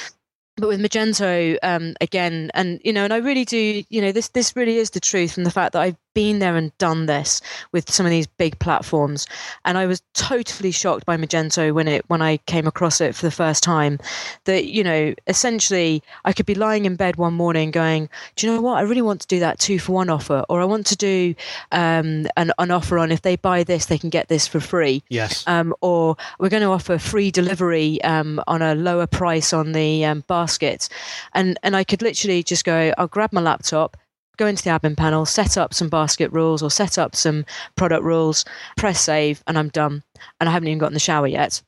but 0.60 0.68
with 0.68 0.80
Magento, 0.80 1.56
um, 1.62 1.94
again, 2.00 2.50
and 2.54 2.80
you 2.84 2.92
know, 2.92 3.04
and 3.04 3.12
I 3.12 3.18
really 3.18 3.44
do, 3.44 3.82
you 3.88 4.00
know, 4.00 4.12
this 4.12 4.28
this 4.28 4.54
really 4.56 4.76
is 4.76 4.90
the 4.90 5.00
truth, 5.00 5.36
and 5.36 5.46
the 5.46 5.50
fact 5.50 5.72
that 5.72 5.82
I've 5.82 5.96
been 6.14 6.38
there 6.38 6.56
and 6.56 6.76
done 6.78 7.06
this 7.06 7.40
with 7.72 7.90
some 7.90 8.06
of 8.06 8.10
these 8.10 8.26
big 8.26 8.58
platforms. 8.58 9.26
And 9.64 9.78
i 9.78 9.86
was 9.86 10.02
totally 10.14 10.70
shocked 10.70 11.06
by 11.06 11.16
magento 11.16 11.72
when 11.72 11.88
it 11.88 12.04
when 12.08 12.22
i 12.22 12.36
came 12.38 12.66
across 12.66 13.00
it 13.00 13.14
for 13.14 13.26
the 13.26 13.30
first 13.30 13.62
time 13.62 13.98
that 14.44 14.66
you 14.66 14.82
know 14.82 15.14
essentially 15.26 16.02
i 16.24 16.32
could 16.32 16.46
be 16.46 16.54
lying 16.54 16.84
in 16.84 16.96
bed 16.96 17.16
one 17.16 17.34
morning 17.34 17.70
going 17.70 18.08
do 18.36 18.46
you 18.46 18.52
know 18.52 18.60
what? 18.60 18.78
I 18.78 18.82
really 18.82 19.02
want 19.02 19.20
to 19.22 19.26
do 19.26 19.40
that 19.40 19.58
two 19.58 19.78
for 19.78 19.92
one 19.92 20.10
offer 20.10 20.44
or 20.48 20.60
i 20.60 20.64
want 20.64 20.86
to 20.86 20.96
do 20.96 21.34
um, 21.72 22.26
an, 22.36 22.52
an 22.58 22.70
offer 22.70 22.98
on 22.98 23.10
if 23.12 23.22
they 23.22 23.36
buy 23.36 23.64
this 23.64 23.86
they 23.86 23.98
can 23.98 24.10
get 24.10 24.28
this 24.28 24.46
for 24.46 24.60
free. 24.60 25.02
Yes. 25.08 25.44
Um, 25.46 25.74
or 25.80 26.16
we're 26.38 26.48
going 26.48 26.62
to 26.62 26.68
offer 26.68 26.98
free 26.98 27.30
delivery 27.30 28.02
um, 28.02 28.42
on 28.46 28.62
a 28.62 28.74
lower 28.74 29.06
price 29.06 29.52
on 29.52 29.72
the 29.72 30.04
um, 30.04 30.24
basket. 30.26 30.88
And 31.34 31.58
and 31.62 31.76
i 31.76 31.84
could 31.84 32.02
literally 32.02 32.42
just 32.42 32.64
go 32.64 32.92
i'll 32.98 33.08
grab 33.08 33.32
my 33.32 33.40
laptop 33.40 33.96
go 34.40 34.46
into 34.46 34.64
the 34.64 34.70
admin 34.70 34.96
panel, 34.96 35.26
set 35.26 35.56
up 35.56 35.74
some 35.74 35.88
basket 35.88 36.32
rules 36.32 36.62
or 36.62 36.70
set 36.70 36.98
up 36.98 37.14
some 37.14 37.44
product 37.76 38.02
rules, 38.02 38.44
press 38.76 39.00
save, 39.00 39.44
and 39.46 39.58
I'm 39.58 39.68
done. 39.68 40.02
And 40.40 40.48
I 40.48 40.52
haven't 40.52 40.68
even 40.68 40.78
gotten 40.78 40.94
the 40.94 41.00
shower 41.00 41.26
yet. 41.26 41.62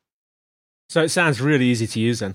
So 0.88 1.02
it 1.02 1.10
sounds 1.10 1.40
really 1.40 1.66
easy 1.66 1.86
to 1.86 2.00
use 2.00 2.20
then. 2.20 2.34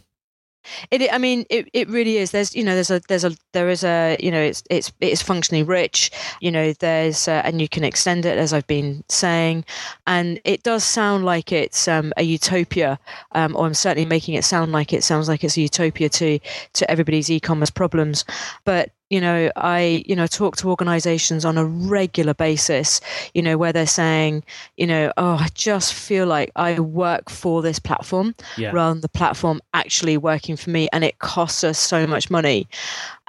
It, 0.92 1.14
I 1.14 1.18
mean, 1.18 1.46
it, 1.50 1.70
it 1.72 1.88
really 1.88 2.18
is. 2.18 2.32
There's, 2.32 2.54
you 2.54 2.64
know, 2.64 2.76
there's 2.76 2.92
a, 2.92 3.02
there's 3.08 3.24
a, 3.24 3.32
there 3.54 3.70
is 3.70 3.86
a, 3.86 4.18
you 4.20 4.30
know, 4.30 4.42
it's, 4.42 4.64
it's, 4.70 4.92
it's 5.00 5.22
functionally 5.22 5.64
rich. 5.64 6.12
You 6.42 6.52
know, 6.52 6.74
there's, 6.74 7.28
uh, 7.28 7.42
and 7.46 7.62
you 7.62 7.70
can 7.70 7.86
extend 7.86 8.26
it 8.26 8.38
as 8.38 8.52
I've 8.52 8.68
been 8.68 9.04
saying, 9.08 9.64
and 10.08 10.42
it 10.44 10.64
does 10.64 10.84
sound 10.84 11.24
like 11.24 11.54
it's 11.54 11.88
um, 11.88 12.12
a 12.18 12.24
utopia, 12.24 13.00
um, 13.32 13.56
or 13.56 13.66
I'm 13.66 13.74
certainly 13.74 14.06
making 14.10 14.36
it 14.36 14.44
sound 14.44 14.74
like 14.74 14.92
it 14.92 15.06
sounds 15.06 15.30
like 15.30 15.44
it's 15.46 15.56
a 15.56 15.62
utopia 15.62 16.10
to 16.10 16.40
to 16.74 16.92
everybody's 16.92 17.32
e-commerce 17.32 17.70
problems. 17.72 18.26
But 18.66 18.92
you 19.10 19.22
know 19.22 19.50
i 19.56 20.04
you 20.06 20.16
know 20.16 20.28
talk 20.28 20.56
to 20.58 20.70
organizations 20.70 21.46
on 21.46 21.58
a 21.58 21.66
regular 21.66 22.34
basis 22.34 23.00
you 23.34 23.42
know 23.42 23.58
where 23.58 23.72
they're 23.72 23.88
saying 23.88 24.44
you 24.76 24.86
know 24.86 25.12
oh 25.18 25.36
i 25.40 25.48
just 25.54 25.94
feel 25.94 26.26
like 26.26 26.52
i 26.56 26.80
work 26.80 27.30
for 27.30 27.62
this 27.62 27.80
platform 27.80 28.36
yeah. 28.58 28.72
rather 28.72 28.94
than 28.94 29.02
the 29.02 29.10
platform 29.10 29.62
actually 29.74 30.18
working 30.18 30.56
for 30.56 30.70
me 30.70 30.88
and 30.92 31.04
it 31.04 31.20
costs 31.20 31.64
us 31.64 31.78
so 31.78 32.06
much 32.06 32.30
money 32.30 32.68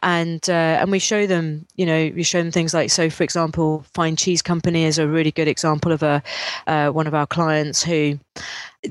and 0.03 0.49
uh, 0.49 0.79
and 0.81 0.91
we 0.91 0.99
show 0.99 1.27
them 1.27 1.67
you 1.77 1.85
know 1.85 2.11
we 2.15 2.23
show 2.23 2.39
them 2.41 2.53
things 2.53 2.73
like 2.73 2.91
so 2.91 3.11
for 3.11 3.25
example 3.25 3.85
fine 3.95 4.17
cheese 4.17 4.43
company 4.43 4.85
is 4.85 4.99
a 4.99 5.09
really 5.09 5.33
good 5.33 5.49
example 5.49 5.93
of 5.93 6.03
a 6.03 6.23
uh, 6.67 6.89
one 6.91 7.07
of 7.07 7.15
our 7.15 7.27
clients 7.27 7.83
who 7.83 8.19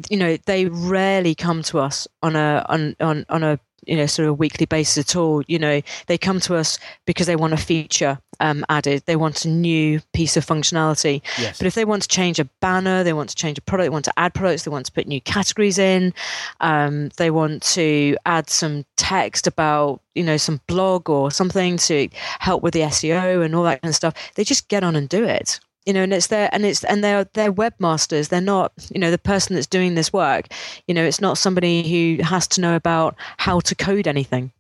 you 0.10 0.18
know 0.18 0.38
they 0.46 0.66
rarely 0.66 1.34
come 1.34 1.64
to 1.64 1.80
us 1.80 2.08
on 2.22 2.36
a 2.36 2.66
on 2.68 2.96
on, 3.00 3.26
on 3.30 3.44
a 3.44 3.60
you 3.88 3.96
know 3.96 4.06
sort 4.06 4.28
of 4.28 4.32
a 4.32 4.34
weekly 4.34 4.66
basis 4.66 4.98
at 4.98 5.16
all 5.16 5.42
you 5.48 5.58
know 5.58 5.82
they 6.08 6.18
come 6.18 6.40
to 6.40 6.56
us 6.56 6.78
because 7.06 7.28
they 7.28 7.36
want 7.36 7.54
a 7.54 7.58
feature 7.58 8.20
um, 8.40 8.66
added. 8.70 9.04
They 9.06 9.16
want 9.16 9.46
a 9.46 9.50
new 9.50 10.00
piece 10.14 10.38
of 10.38 10.46
functionality. 10.46 11.22
Yes. 11.38 11.58
but 11.58 11.68
if 11.68 11.76
they 11.76 11.86
want 11.86 12.04
to 12.04 12.08
change 12.08 12.40
a 12.40 12.46
banner 12.62 13.04
they 13.04 13.14
want 13.14 13.30
to 13.30 13.36
change 13.36 13.58
a 13.58 13.62
product 13.62 13.86
they 13.86 13.90
want 13.90 14.06
to 14.06 14.14
add 14.18 14.34
products 14.34 14.64
they 14.64 14.72
want 14.72 14.86
to 14.86 14.92
put 14.92 15.08
new 15.08 15.22
categories 15.22 15.78
in 15.78 16.14
um, 16.60 17.10
they 17.18 17.32
want 17.32 17.64
to 17.64 18.18
add 18.26 18.50
some 18.50 18.86
text 18.96 19.48
about 19.48 20.02
you 20.16 20.24
know 20.24 20.38
some 20.38 20.62
blog 20.68 21.10
or 21.10 21.32
something 21.32 21.78
to 21.78 22.10
help 22.40 22.64
with 22.64 22.74
the 22.74 22.82
seo 22.82 23.44
and 23.44 23.56
all 23.56 23.64
that 23.64 23.82
kind 23.82 23.90
of 23.90 23.96
stuff 23.96 24.14
they 24.36 24.44
just 24.44 24.68
get 24.68 24.84
on 24.84 24.96
and 24.96 25.10
do 25.10 25.24
it 25.24 25.60
you 25.88 25.94
know 25.94 26.04
and 26.04 26.14
it's 26.14 26.28
their 26.28 26.50
and 26.52 26.66
it's 26.66 26.84
and 26.84 27.04
they're 27.04 27.24
they're 27.34 27.52
webmasters. 27.52 28.28
They're 28.28 28.42
not 28.42 28.74
you 28.94 29.00
know 29.00 29.10
the 29.10 29.18
person 29.18 29.56
that's 29.56 29.66
doing 29.66 29.96
this 29.96 30.12
work. 30.12 30.48
You 30.88 30.94
know 30.94 31.04
it's 31.04 31.22
not 31.22 31.38
somebody 31.38 31.82
who 31.88 32.24
has 32.24 32.46
to 32.50 32.62
know 32.62 32.76
about 32.76 33.16
how 33.38 33.62
to 33.62 33.74
code 33.74 34.08
anything. 34.08 34.52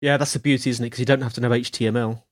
Yeah 0.00 0.16
that's 0.16 0.32
the 0.32 0.38
beauty 0.38 0.70
isn't 0.70 0.84
it? 0.84 0.86
Because 0.86 1.00
you 1.00 1.06
don't 1.06 1.22
have 1.22 1.34
to 1.34 1.40
know 1.40 1.50
html 1.50 2.22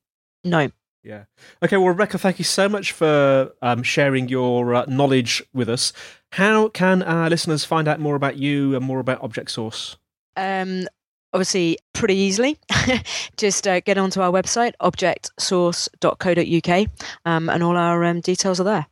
no. 0.44 0.70
Yeah. 1.02 1.24
Okay 1.62 1.76
well 1.76 1.88
rebecca 1.88 2.16
thank 2.16 2.38
you 2.38 2.44
so 2.44 2.68
much 2.68 2.92
for 2.92 3.52
um, 3.60 3.82
sharing 3.82 4.28
your 4.28 4.74
uh, 4.74 4.84
knowledge 4.86 5.42
with 5.52 5.68
us. 5.68 5.92
How 6.32 6.68
can 6.68 7.02
our 7.02 7.28
listeners 7.28 7.64
find 7.64 7.88
out 7.88 8.00
more 8.00 8.14
about 8.14 8.36
you 8.36 8.76
and 8.76 8.84
more 8.84 9.00
about 9.00 9.22
object 9.22 9.50
source? 9.50 9.96
Um, 10.36 10.86
obviously 11.34 11.76
pretty 11.92 12.14
easily. 12.14 12.58
Just 13.36 13.68
uh, 13.68 13.80
get 13.80 13.98
onto 13.98 14.22
our 14.22 14.30
website, 14.30 14.72
objectsource.co.uk, 14.80 16.88
um, 17.26 17.50
and 17.50 17.62
all 17.62 17.76
our 17.76 18.02
um, 18.04 18.20
details 18.20 18.58
are 18.60 18.64
there. 18.64 18.86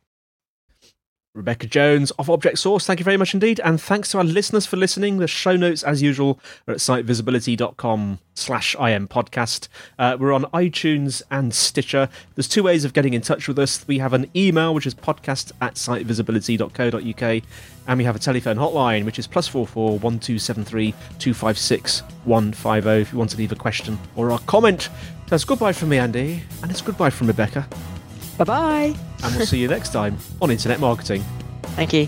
Rebecca 1.35 1.65
Jones 1.65 2.11
of 2.11 2.29
Object 2.29 2.59
Source, 2.59 2.85
thank 2.85 2.99
you 2.99 3.03
very 3.03 3.17
much 3.17 3.33
indeed. 3.33 3.59
And 3.63 3.81
thanks 3.81 4.11
to 4.11 4.19
our 4.19 4.23
listeners 4.23 4.67
for 4.67 4.77
listening. 4.77 5.17
The 5.17 5.27
show 5.27 5.55
notes, 5.55 5.81
as 5.81 5.99
usual, 5.99 6.39
are 6.67 6.73
at 6.73 6.79
sitevisibility.com 6.79 8.19
slash 8.35 8.75
im 8.75 9.07
podcast. 9.07 9.67
Uh, 9.97 10.15
we're 10.19 10.31
on 10.31 10.43
iTunes 10.45 11.23
and 11.31 11.51
Stitcher. 11.51 12.07
There's 12.35 12.47
two 12.47 12.61
ways 12.61 12.85
of 12.85 12.93
getting 12.93 13.15
in 13.15 13.21
touch 13.21 13.47
with 13.47 13.57
us. 13.57 13.83
We 13.87 13.97
have 13.97 14.13
an 14.13 14.29
email, 14.35 14.75
which 14.75 14.85
is 14.85 14.93
podcast 14.93 15.51
at 15.59 15.73
sitevisibility.co.uk. 15.73 17.43
And 17.87 17.97
we 17.97 18.03
have 18.03 18.15
a 18.15 18.19
telephone 18.19 18.57
hotline, 18.57 19.03
which 19.03 19.17
is 19.17 19.25
plus 19.25 19.47
four 19.47 19.65
four 19.65 19.97
one 19.99 20.19
two 20.19 20.37
seven 20.37 20.63
three 20.63 20.93
two 21.17 21.33
five 21.33 21.57
six 21.57 22.01
one 22.25 22.53
five 22.53 22.83
zero. 22.83 22.99
If 22.99 23.11
you 23.11 23.17
want 23.17 23.31
to 23.31 23.37
leave 23.37 23.51
a 23.51 23.55
question 23.55 23.97
or 24.15 24.29
a 24.29 24.37
comment, 24.39 24.89
that's 25.27 25.45
goodbye 25.45 25.73
from 25.73 25.89
me, 25.89 25.97
Andy, 25.97 26.43
and 26.61 26.69
it's 26.69 26.81
goodbye 26.81 27.09
from 27.09 27.25
Rebecca. 27.27 27.67
Bye 28.37 28.43
bye. 28.45 28.95
And 29.23 29.35
we'll 29.35 29.45
see 29.45 29.59
you 29.59 29.67
next 29.67 29.93
time 29.93 30.17
on 30.41 30.51
Internet 30.51 30.79
Marketing. 30.79 31.23
Thank 31.75 31.93
you. 31.93 32.07